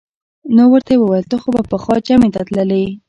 نو 0.55 0.63
ورته 0.71 0.91
یې 0.93 0.99
وویل: 1.01 1.25
ته 1.31 1.35
خو 1.41 1.49
به 1.55 1.61
پخوا 1.71 1.95
جمعې 2.07 2.29
ته 2.35 2.41
تللې. 2.47 2.85